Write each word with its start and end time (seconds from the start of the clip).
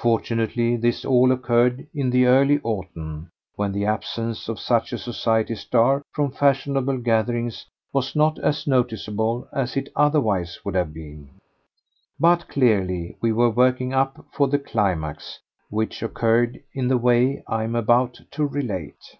Fortunately 0.00 0.76
this 0.76 1.04
all 1.04 1.32
occurred 1.32 1.88
in 1.92 2.10
the 2.10 2.26
early 2.26 2.60
autumn, 2.62 3.32
when 3.56 3.72
the 3.72 3.84
absence 3.86 4.48
of 4.48 4.60
such 4.60 4.92
a 4.92 4.98
society 4.98 5.56
star 5.56 6.00
from 6.12 6.30
fashionable 6.30 6.98
gatherings 6.98 7.66
was 7.92 8.14
not 8.14 8.38
as 8.38 8.68
noticeable 8.68 9.48
as 9.52 9.76
it 9.76 9.88
otherwise 9.96 10.60
would 10.64 10.76
have 10.76 10.94
been. 10.94 11.30
But 12.20 12.46
clearly 12.46 13.16
we 13.20 13.32
were 13.32 13.50
working 13.50 13.92
up 13.92 14.24
for 14.30 14.46
the 14.46 14.60
climax, 14.60 15.40
which 15.70 16.04
occurred 16.04 16.62
in 16.72 16.86
the 16.86 16.96
way 16.96 17.42
I 17.48 17.64
am 17.64 17.74
about 17.74 18.20
to 18.30 18.46
relate. 18.46 19.16